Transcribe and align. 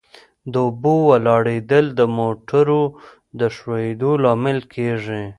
د 0.51 0.53
اوبو 0.67 0.95
ولاړېدل 1.09 1.85
د 1.99 2.01
موټرو 2.17 2.83
د 3.39 3.41
ښوئیدو 3.55 4.11
لامل 4.23 4.59
کیږي 4.73 5.23